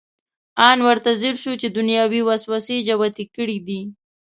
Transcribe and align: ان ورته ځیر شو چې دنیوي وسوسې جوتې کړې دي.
ان 0.69 0.77
ورته 0.87 1.11
ځیر 1.21 1.35
شو 1.43 1.53
چې 1.61 1.67
دنیوي 1.77 2.21
وسوسې 2.27 2.77
جوتې 2.87 3.25
کړې 3.35 3.57
دي. 3.67 3.81